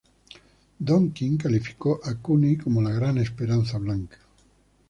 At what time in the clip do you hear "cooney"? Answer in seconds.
2.15-2.57